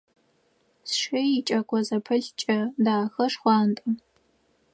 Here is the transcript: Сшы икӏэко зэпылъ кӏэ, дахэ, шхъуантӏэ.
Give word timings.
Сшы 0.89 1.21
икӏэко 1.37 1.79
зэпылъ 1.87 2.29
кӏэ, 2.39 2.59
дахэ, 2.83 3.25
шхъуантӏэ. 3.31 3.89